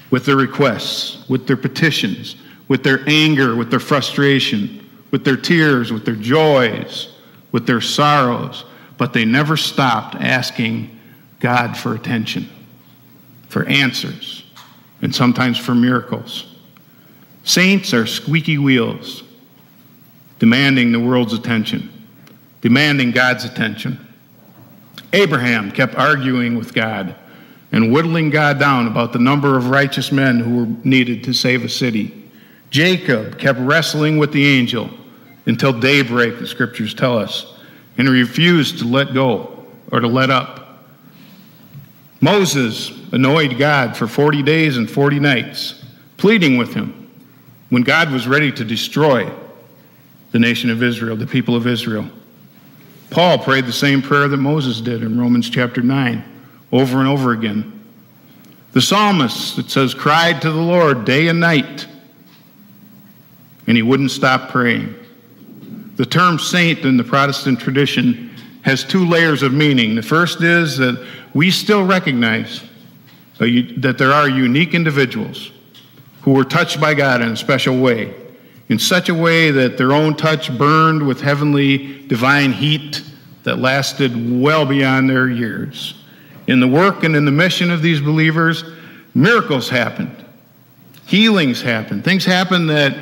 with 0.09 0.25
their 0.25 0.37
requests, 0.37 1.27
with 1.29 1.47
their 1.47 1.57
petitions, 1.57 2.35
with 2.67 2.83
their 2.83 3.07
anger, 3.07 3.55
with 3.55 3.69
their 3.69 3.79
frustration, 3.79 4.89
with 5.11 5.25
their 5.25 5.37
tears, 5.37 5.91
with 5.91 6.05
their 6.05 6.15
joys, 6.15 7.13
with 7.51 7.67
their 7.67 7.81
sorrows. 7.81 8.65
But 8.97 9.13
they 9.13 9.25
never 9.25 9.57
stopped 9.57 10.15
asking 10.15 10.97
God 11.39 11.75
for 11.75 11.95
attention, 11.95 12.49
for 13.49 13.65
answers, 13.65 14.43
and 15.01 15.13
sometimes 15.13 15.57
for 15.57 15.75
miracles. 15.75 16.50
Saints 17.43 17.93
are 17.93 18.05
squeaky 18.05 18.57
wheels, 18.57 19.23
demanding 20.39 20.91
the 20.91 20.99
world's 20.99 21.33
attention, 21.33 21.89
demanding 22.61 23.11
God's 23.11 23.45
attention. 23.45 24.07
Abraham 25.13 25.71
kept 25.71 25.95
arguing 25.95 26.55
with 26.55 26.73
God 26.73 27.15
and 27.71 27.91
whittling 27.91 28.29
God 28.29 28.59
down 28.59 28.87
about 28.87 29.13
the 29.13 29.19
number 29.19 29.57
of 29.57 29.69
righteous 29.69 30.11
men 30.11 30.39
who 30.39 30.57
were 30.57 30.75
needed 30.83 31.23
to 31.23 31.33
save 31.33 31.63
a 31.63 31.69
city. 31.69 32.29
Jacob 32.69 33.39
kept 33.39 33.59
wrestling 33.59 34.17
with 34.17 34.31
the 34.31 34.45
angel 34.45 34.89
until 35.45 35.73
daybreak, 35.73 36.37
the 36.39 36.47
scriptures 36.47 36.93
tell 36.93 37.17
us, 37.17 37.55
and 37.97 38.07
refused 38.07 38.79
to 38.79 38.85
let 38.85 39.13
go 39.13 39.65
or 39.91 39.99
to 39.99 40.07
let 40.07 40.29
up. 40.29 40.85
Moses 42.21 42.91
annoyed 43.11 43.57
God 43.57 43.97
for 43.97 44.07
40 44.07 44.43
days 44.43 44.77
and 44.77 44.89
40 44.89 45.19
nights, 45.19 45.83
pleading 46.17 46.57
with 46.57 46.73
him 46.73 47.00
when 47.71 47.83
God 47.83 48.11
was 48.11 48.27
ready 48.27 48.51
to 48.51 48.65
destroy 48.65 49.31
the 50.31 50.39
nation 50.39 50.69
of 50.69 50.83
Israel, 50.83 51.15
the 51.15 51.25
people 51.25 51.55
of 51.55 51.65
Israel. 51.65 52.05
Paul 53.09 53.39
prayed 53.39 53.65
the 53.65 53.73
same 53.73 54.01
prayer 54.01 54.27
that 54.27 54.37
Moses 54.37 54.81
did 54.81 55.01
in 55.01 55.17
Romans 55.17 55.49
chapter 55.49 55.81
9 55.81 56.23
over 56.73 56.99
and 56.99 57.07
over 57.07 57.31
again. 57.31 57.79
The 58.73 58.81
psalmist, 58.81 59.57
it 59.57 59.71
says, 59.71 59.93
cried 59.93 60.41
to 60.41 60.51
the 60.51 60.61
Lord 60.61 61.05
day 61.05 61.29
and 61.29 61.39
night, 61.39 61.87
and 63.67 63.77
he 63.77 63.83
wouldn't 63.83 64.11
stop 64.11 64.49
praying. 64.49 64.93
The 65.95 66.05
term 66.05 66.39
saint 66.39 66.79
in 66.79 66.97
the 66.97 67.05
Protestant 67.05 67.61
tradition 67.61 68.35
has 68.63 68.83
two 68.83 69.05
layers 69.05 69.43
of 69.43 69.53
meaning. 69.53 69.95
The 69.95 70.03
first 70.03 70.41
is 70.41 70.77
that 70.77 71.07
we 71.33 71.49
still 71.51 71.85
recognize 71.85 72.63
that 73.39 73.95
there 73.97 74.11
are 74.11 74.27
unique 74.27 74.73
individuals 74.73 75.51
who 76.21 76.33
were 76.33 76.43
touched 76.43 76.79
by 76.79 76.93
God 76.93 77.21
in 77.21 77.29
a 77.29 77.37
special 77.37 77.79
way 77.79 78.13
in 78.71 78.79
such 78.79 79.09
a 79.09 79.13
way 79.13 79.51
that 79.51 79.77
their 79.77 79.91
own 79.91 80.15
touch 80.15 80.57
burned 80.57 81.05
with 81.05 81.19
heavenly 81.19 82.07
divine 82.07 82.53
heat 82.53 83.03
that 83.43 83.59
lasted 83.59 84.41
well 84.41 84.65
beyond 84.65 85.09
their 85.09 85.27
years. 85.27 86.01
In 86.47 86.61
the 86.61 86.67
work 86.69 87.03
and 87.03 87.13
in 87.13 87.25
the 87.25 87.31
mission 87.31 87.69
of 87.69 87.81
these 87.81 87.99
believers, 87.99 88.63
miracles 89.13 89.67
happened, 89.67 90.23
healings 91.05 91.61
happened, 91.61 92.05
things 92.05 92.23
happened 92.23 92.69
that 92.69 92.95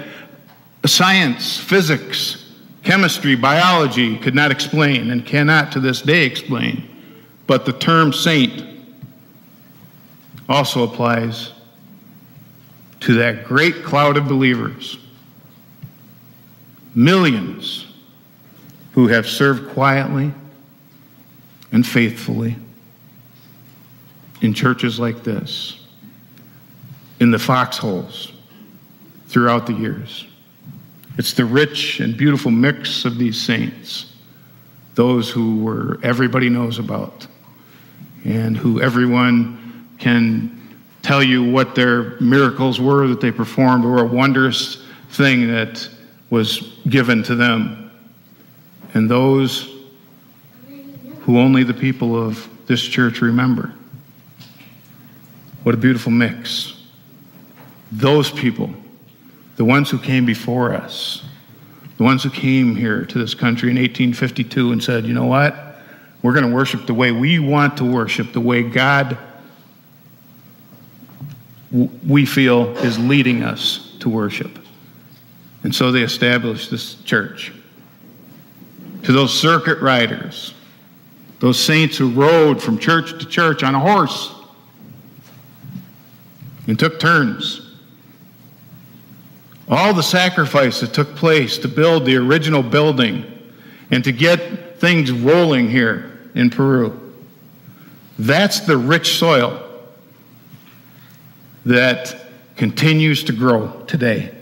science, 0.87 1.59
physics, 1.59 2.51
chemistry, 2.81 3.35
biology 3.35 4.17
could 4.17 4.33
not 4.33 4.49
explain 4.49 5.11
and 5.11 5.23
cannot 5.23 5.71
to 5.73 5.79
this 5.79 6.01
day 6.01 6.25
explain. 6.25 6.81
But 7.45 7.67
the 7.67 7.73
term 7.73 8.11
saint 8.11 8.65
also 10.47 10.81
applies 10.81 11.51
to 13.01 13.15
that 13.15 13.45
great 13.45 13.83
cloud 13.83 14.17
of 14.17 14.27
believers 14.27 14.97
millions 16.95 17.85
who 18.93 19.07
have 19.07 19.27
served 19.27 19.69
quietly 19.69 20.33
and 21.71 21.85
faithfully 21.85 22.55
in 24.41 24.53
churches 24.53 24.99
like 24.99 25.23
this, 25.23 25.85
in 27.19 27.31
the 27.31 27.39
foxholes 27.39 28.33
throughout 29.27 29.67
the 29.67 29.73
years. 29.73 30.25
It's 31.17 31.33
the 31.33 31.45
rich 31.45 31.99
and 31.99 32.17
beautiful 32.17 32.51
mix 32.51 33.05
of 33.05 33.17
these 33.17 33.39
saints, 33.39 34.13
those 34.95 35.29
who 35.29 35.63
were 35.63 35.99
everybody 36.01 36.49
knows 36.49 36.79
about, 36.79 37.27
and 38.23 38.57
who 38.57 38.81
everyone 38.81 39.87
can 39.99 40.58
tell 41.09 41.23
you 41.23 41.43
what 41.43 41.73
their 41.73 42.19
miracles 42.19 42.79
were 42.79 43.07
that 43.07 43.19
they 43.19 43.31
performed 43.31 43.83
or 43.83 43.97
a 43.97 44.05
wondrous 44.05 44.85
thing 45.09 45.47
that 45.47 45.89
was 46.29 46.77
given 46.87 47.23
to 47.23 47.33
them. 47.33 47.89
And 48.93 49.09
those 49.09 49.75
who 51.21 51.39
only 51.39 51.63
the 51.63 51.73
people 51.73 52.15
of 52.15 52.47
this 52.67 52.83
church 52.83 53.21
remember. 53.21 53.73
What 55.63 55.73
a 55.73 55.79
beautiful 55.79 56.11
mix. 56.11 56.79
Those 57.91 58.29
people, 58.29 58.69
the 59.55 59.65
ones 59.65 59.89
who 59.89 59.97
came 59.97 60.27
before 60.27 60.75
us, 60.75 61.23
the 61.97 62.03
ones 62.03 62.21
who 62.21 62.29
came 62.29 62.75
here 62.75 63.03
to 63.03 63.17
this 63.17 63.33
country 63.33 63.71
in 63.71 63.77
1852 63.77 64.73
and 64.73 64.83
said, 64.83 65.07
you 65.07 65.15
know 65.15 65.25
what? 65.25 65.55
We're 66.21 66.33
going 66.33 66.47
to 66.47 66.53
worship 66.53 66.85
the 66.85 66.93
way 66.93 67.11
we 67.11 67.39
want 67.39 67.77
to 67.77 67.83
worship, 67.83 68.31
the 68.31 68.39
way 68.39 68.61
God 68.61 69.17
we 71.71 72.25
feel 72.25 72.75
is 72.77 72.97
leading 72.97 73.43
us 73.43 73.95
to 73.99 74.09
worship. 74.09 74.57
And 75.63 75.73
so 75.73 75.91
they 75.91 76.01
established 76.01 76.71
this 76.71 76.95
church. 76.95 77.51
To 79.03 79.11
those 79.11 79.37
circuit 79.37 79.79
riders, 79.79 80.53
those 81.39 81.63
saints 81.63 81.97
who 81.97 82.09
rode 82.09 82.61
from 82.61 82.79
church 82.79 83.19
to 83.19 83.25
church 83.25 83.63
on 83.63 83.75
a 83.75 83.79
horse 83.79 84.33
and 86.67 86.77
took 86.77 86.99
turns. 86.99 87.61
All 89.69 89.93
the 89.93 90.03
sacrifice 90.03 90.79
that 90.79 90.93
took 90.93 91.15
place 91.15 91.57
to 91.59 91.67
build 91.67 92.05
the 92.05 92.17
original 92.17 92.63
building 92.63 93.25
and 93.91 94.03
to 94.03 94.11
get 94.11 94.79
things 94.79 95.11
rolling 95.11 95.69
here 95.69 96.19
in 96.35 96.49
Peru. 96.49 97.13
That's 98.17 98.61
the 98.61 98.77
rich 98.77 99.17
soil 99.17 99.68
that 101.65 102.15
continues 102.55 103.23
to 103.23 103.33
grow 103.33 103.71
today 103.87 104.35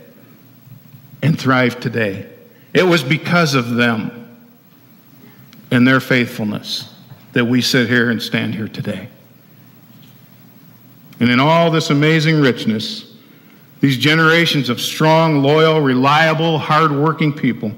and 1.22 1.38
thrive 1.38 1.80
today. 1.80 2.28
It 2.74 2.84
was 2.84 3.02
because 3.02 3.54
of 3.54 3.74
them 3.74 4.36
and 5.70 5.86
their 5.86 6.00
faithfulness 6.00 6.94
that 7.32 7.44
we 7.44 7.60
sit 7.60 7.88
here 7.88 8.10
and 8.10 8.22
stand 8.22 8.54
here 8.54 8.68
today. 8.68 9.08
And 11.20 11.30
in 11.30 11.40
all 11.40 11.70
this 11.70 11.90
amazing 11.90 12.40
richness, 12.40 13.16
these 13.80 13.96
generations 13.96 14.70
of 14.70 14.80
strong, 14.80 15.42
loyal, 15.42 15.80
reliable, 15.80 16.58
hardworking 16.58 17.32
people, 17.32 17.72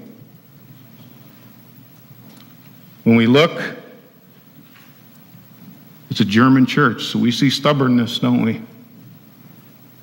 when 3.03 3.15
we 3.15 3.25
look, 3.27 3.77
it's 6.09 6.19
a 6.19 6.25
German 6.25 6.65
church, 6.65 7.05
so 7.05 7.19
we 7.19 7.31
see 7.31 7.49
stubbornness, 7.49 8.19
don't 8.19 8.43
we? 8.43 8.61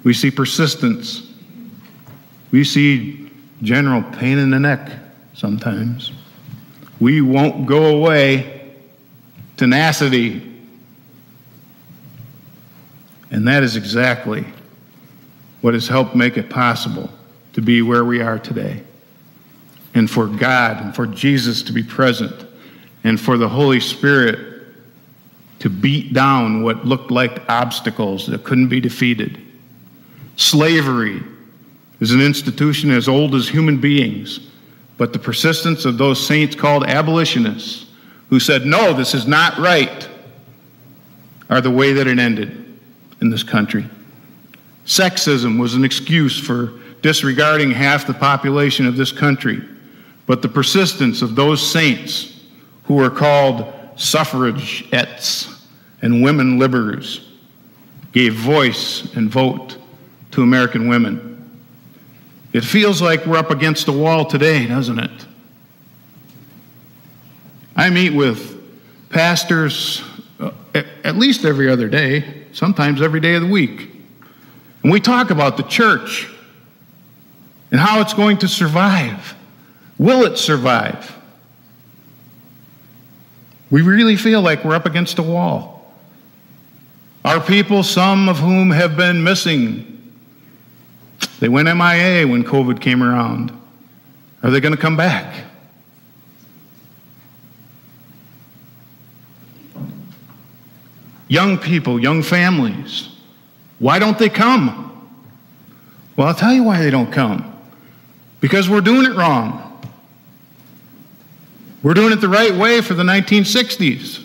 We 0.05 0.15
see 0.15 0.31
persistence. 0.31 1.27
We 2.51 2.65
see 2.65 3.31
general 3.63 4.03
pain 4.03 4.39
in 4.39 4.51
the 4.51 4.59
neck 4.59 4.93
sometimes. 5.35 6.13
We 7.01 7.21
won't 7.21 7.67
go 7.67 7.97
away. 7.97 8.73
Tenacity. 9.57 10.45
And 13.31 13.47
that 13.47 13.63
is 13.63 13.77
exactly 13.77 14.45
what 15.61 15.75
has 15.75 15.89
helped 15.89 16.15
make 16.15 16.37
it 16.37 16.49
possible 16.49 17.11
to 17.53 17.61
be 17.61 17.83
where 17.83 18.05
we 18.05 18.21
are 18.21 18.39
today. 18.39 18.83
And 19.95 20.09
for 20.09 20.27
God 20.27 20.83
and 20.83 20.95
for 20.95 21.07
Jesus 21.07 21.63
to 21.65 21.73
be 21.73 21.83
present 21.83 22.47
and 23.05 23.21
for 23.21 23.37
the 23.37 23.49
Holy 23.49 23.81
Spirit 23.81 24.67
to 25.59 25.69
beat 25.69 26.13
down 26.13 26.63
what 26.63 26.87
looked 26.87 27.11
like 27.11 27.49
obstacles 27.49 28.27
that 28.29 28.45
couldn't 28.45 28.69
be 28.69 28.81
defeated. 28.81 29.41
Slavery 30.39 31.21
is 31.99 32.13
an 32.13 32.21
institution 32.21 32.93
as 32.93 33.09
old 33.09 33.35
as 33.35 33.49
human 33.49 33.81
beings, 33.81 34.39
but 34.97 35.13
the 35.13 35.19
persistence 35.19 35.85
of 35.85 35.99
those 35.99 36.25
saints 36.25 36.55
called 36.55 36.85
abolitionists 36.85 37.87
who 38.31 38.39
said, 38.39 38.65
no, 38.65 38.93
this 38.93 39.15
is 39.15 39.27
not 39.27 39.59
right, 39.59 40.09
are 41.51 41.61
the 41.61 41.71
way 41.73 41.93
that 41.93 42.07
it 42.07 42.21
ended 42.21 42.79
in 43.21 43.31
this 43.31 43.43
country. 43.43 43.85
Sexism 44.87 45.59
was 45.59 45.75
an 45.75 45.85
excuse 45.85 46.39
for 46.39 46.73
disregarding 47.03 47.73
half 47.73 48.07
the 48.07 48.15
population 48.15 48.87
of 48.87 48.97
this 48.97 49.11
country, 49.11 49.61
but 50.27 50.41
the 50.41 50.49
persistence 50.49 51.21
of 51.21 51.35
those 51.35 51.69
saints 51.69 52.45
who 52.85 52.95
were 52.95 53.11
called 53.11 53.73
suffragettes 53.97 55.67
and 56.01 56.23
women 56.23 56.61
liberals 56.61 57.29
gave 58.13 58.35
voice 58.35 59.13
and 59.17 59.29
vote 59.29 59.78
to 60.39 60.45
American 60.45 60.87
women. 60.87 61.51
It 62.53 62.61
feels 62.61 63.03
like 63.03 63.27
we're 63.27 63.39
up 63.39 63.51
against 63.51 63.89
a 63.89 63.93
wall 63.93 64.25
today, 64.25 64.67
doesn't 64.67 65.01
it? 65.01 65.27
I 67.75 67.91
meet 67.91 68.11
with 68.11 68.57
pastors 69.11 70.01
uh, 70.39 70.53
at 71.03 71.17
least 71.17 71.45
every 71.45 71.69
other 71.69 71.89
day, 71.89 72.47
sometimes 72.53 73.03
every 73.03 73.19
day 73.19 73.35
of 73.35 73.43
the 73.43 73.49
week. 73.49 73.91
And 74.85 74.93
we 74.93 75.01
talk 75.01 75.31
about 75.31 75.57
the 75.57 75.65
church 75.65 76.33
and 77.73 77.81
how 77.81 78.01
it's 78.01 78.15
going 78.15 78.39
to 78.39 78.49
survive. 78.49 79.35
Will 79.99 80.25
it 80.25 80.39
survive? 80.39 81.17
We 83.71 83.83
really 83.83 84.15
feel 84.15 84.41
like 84.41 84.65
we're 84.65 84.77
up 84.77 84.87
against 84.87 85.19
a 85.19 85.23
wall. 85.25 85.93
Our 87.25 87.41
people, 87.41 87.83
some 87.83 88.29
of 88.29 88.39
whom 88.39 88.71
have 88.71 88.97
been 88.97 89.25
missing 89.25 89.97
they 91.41 91.49
went 91.49 91.67
MIA 91.67 92.27
when 92.27 92.45
COVID 92.45 92.81
came 92.81 93.03
around. 93.03 93.53
Are 94.43 94.51
they 94.51 94.61
going 94.61 94.75
to 94.75 94.81
come 94.81 94.97
back? 94.97 95.45
Young 101.29 101.59
people, 101.59 102.01
young 102.01 102.23
families, 102.23 103.11
why 103.79 103.99
don't 103.99 104.19
they 104.19 104.29
come? 104.29 104.87
Well, 106.17 106.27
I'll 106.27 106.35
tell 106.35 106.53
you 106.53 106.65
why 106.65 106.81
they 106.81 106.91
don't 106.91 107.13
come. 107.13 107.57
Because 108.41 108.69
we're 108.69 108.81
doing 108.81 109.05
it 109.05 109.15
wrong. 109.15 109.65
We're 111.83 111.95
doing 111.95 112.13
it 112.13 112.17
the 112.17 112.29
right 112.29 112.55
way 112.55 112.81
for 112.81 112.95
the 112.95 113.05
1960s. 113.05 114.25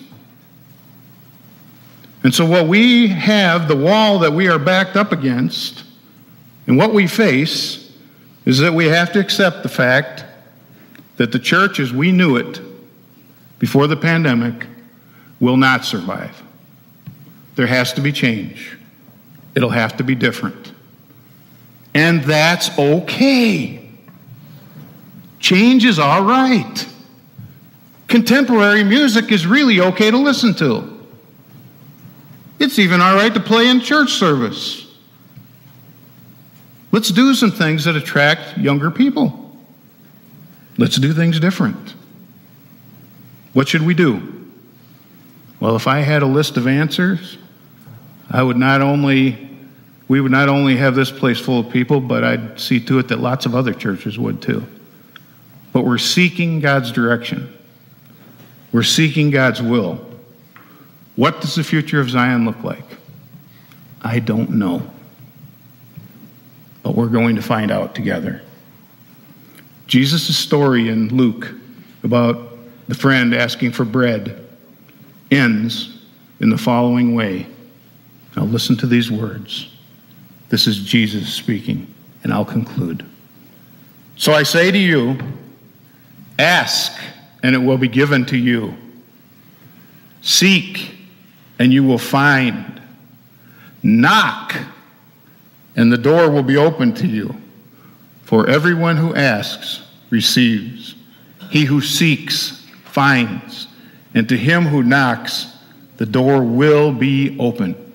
And 2.24 2.34
so, 2.34 2.46
what 2.46 2.66
we 2.66 3.08
have, 3.08 3.68
the 3.68 3.76
wall 3.76 4.18
that 4.20 4.32
we 4.32 4.48
are 4.48 4.58
backed 4.58 4.96
up 4.96 5.12
against, 5.12 5.83
and 6.66 6.78
what 6.78 6.94
we 6.94 7.06
face 7.06 7.92
is 8.44 8.58
that 8.58 8.74
we 8.74 8.86
have 8.86 9.12
to 9.12 9.20
accept 9.20 9.62
the 9.62 9.68
fact 9.68 10.24
that 11.16 11.32
the 11.32 11.38
church 11.38 11.78
as 11.78 11.92
we 11.92 12.12
knew 12.12 12.36
it 12.36 12.60
before 13.58 13.86
the 13.86 13.96
pandemic 13.96 14.66
will 15.40 15.56
not 15.56 15.84
survive. 15.84 16.42
There 17.54 17.66
has 17.66 17.92
to 17.94 18.00
be 18.00 18.12
change. 18.12 18.76
It'll 19.54 19.70
have 19.70 19.96
to 19.98 20.04
be 20.04 20.14
different. 20.14 20.72
And 21.94 22.24
that's 22.24 22.76
okay. 22.78 23.88
Change 25.38 25.84
is 25.84 25.98
all 25.98 26.24
right. 26.24 26.86
Contemporary 28.08 28.82
music 28.82 29.30
is 29.30 29.46
really 29.46 29.80
okay 29.80 30.10
to 30.10 30.18
listen 30.18 30.54
to. 30.54 30.90
It's 32.58 32.78
even 32.78 33.00
all 33.00 33.14
right 33.14 33.32
to 33.32 33.40
play 33.40 33.68
in 33.68 33.80
church 33.80 34.12
service. 34.12 34.83
Let's 36.94 37.08
do 37.08 37.34
some 37.34 37.50
things 37.50 37.86
that 37.86 37.96
attract 37.96 38.56
younger 38.56 38.88
people. 38.88 39.58
Let's 40.78 40.94
do 40.94 41.12
things 41.12 41.40
different. 41.40 41.92
What 43.52 43.66
should 43.66 43.82
we 43.82 43.94
do? 43.94 44.48
Well, 45.58 45.74
if 45.74 45.88
I 45.88 46.02
had 46.02 46.22
a 46.22 46.26
list 46.26 46.56
of 46.56 46.68
answers, 46.68 47.36
I 48.30 48.44
would 48.44 48.56
not 48.56 48.80
only 48.80 49.50
we 50.06 50.20
would 50.20 50.30
not 50.30 50.48
only 50.48 50.76
have 50.76 50.94
this 50.94 51.10
place 51.10 51.40
full 51.40 51.58
of 51.58 51.68
people, 51.68 51.98
but 51.98 52.22
I'd 52.22 52.60
see 52.60 52.78
to 52.84 53.00
it 53.00 53.08
that 53.08 53.18
lots 53.18 53.44
of 53.44 53.56
other 53.56 53.74
churches 53.74 54.16
would 54.16 54.40
too. 54.40 54.64
But 55.72 55.84
we're 55.84 55.98
seeking 55.98 56.60
God's 56.60 56.92
direction. 56.92 57.52
We're 58.70 58.84
seeking 58.84 59.32
God's 59.32 59.60
will. 59.60 59.96
What 61.16 61.40
does 61.40 61.56
the 61.56 61.64
future 61.64 61.98
of 61.98 62.08
Zion 62.08 62.44
look 62.44 62.62
like? 62.62 62.86
I 64.00 64.20
don't 64.20 64.50
know 64.50 64.93
but 66.84 66.94
we're 66.94 67.08
going 67.08 67.34
to 67.34 67.42
find 67.42 67.72
out 67.72 67.94
together. 67.94 68.42
Jesus' 69.88 70.36
story 70.36 70.88
in 70.88 71.08
Luke 71.08 71.50
about 72.04 72.58
the 72.86 72.94
friend 72.94 73.34
asking 73.34 73.72
for 73.72 73.84
bread 73.84 74.46
ends 75.30 75.98
in 76.40 76.50
the 76.50 76.58
following 76.58 77.14
way. 77.14 77.46
Now, 78.36 78.44
listen 78.44 78.76
to 78.76 78.86
these 78.86 79.10
words. 79.10 79.74
This 80.50 80.66
is 80.66 80.78
Jesus 80.78 81.32
speaking, 81.32 81.92
and 82.22 82.32
I'll 82.32 82.44
conclude. 82.44 83.04
So 84.16 84.32
I 84.32 84.42
say 84.42 84.70
to 84.70 84.78
you, 84.78 85.18
ask, 86.38 86.92
and 87.42 87.54
it 87.54 87.58
will 87.58 87.78
be 87.78 87.88
given 87.88 88.26
to 88.26 88.36
you. 88.36 88.74
Seek, 90.20 90.94
and 91.58 91.72
you 91.72 91.82
will 91.82 91.98
find. 91.98 92.82
Knock, 93.82 94.54
and 95.76 95.92
the 95.92 95.98
door 95.98 96.30
will 96.30 96.42
be 96.42 96.56
open 96.56 96.94
to 96.94 97.06
you. 97.06 97.34
For 98.22 98.48
everyone 98.48 98.96
who 98.96 99.14
asks 99.14 99.82
receives, 100.10 100.94
he 101.50 101.64
who 101.64 101.80
seeks 101.80 102.66
finds, 102.84 103.68
and 104.14 104.28
to 104.28 104.36
him 104.36 104.64
who 104.64 104.82
knocks, 104.82 105.56
the 105.96 106.06
door 106.06 106.42
will 106.42 106.92
be 106.92 107.38
open. 107.38 107.92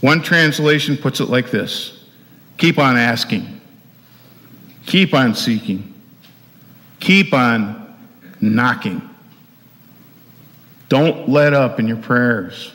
One 0.00 0.22
translation 0.22 0.96
puts 0.96 1.20
it 1.20 1.28
like 1.28 1.50
this 1.50 2.04
Keep 2.58 2.78
on 2.78 2.96
asking, 2.96 3.60
keep 4.86 5.14
on 5.14 5.34
seeking, 5.34 5.94
keep 6.98 7.32
on 7.32 7.96
knocking. 8.40 9.02
Don't 10.88 11.28
let 11.28 11.54
up 11.54 11.78
in 11.78 11.86
your 11.86 11.98
prayers, 11.98 12.72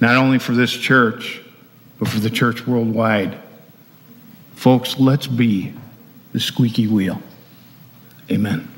not 0.00 0.16
only 0.16 0.38
for 0.38 0.52
this 0.52 0.70
church, 0.70 1.40
but 1.98 2.08
for 2.08 2.20
the 2.20 2.30
church 2.30 2.66
worldwide. 2.66 3.38
Folks, 4.54 4.98
let's 4.98 5.26
be 5.26 5.74
the 6.32 6.40
squeaky 6.40 6.86
wheel. 6.86 7.20
Amen. 8.30 8.68